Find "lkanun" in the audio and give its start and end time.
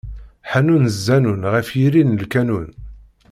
2.23-2.69